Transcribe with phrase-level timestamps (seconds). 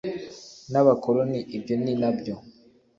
[0.71, 2.35] n abakoroni Ibyo ni na byo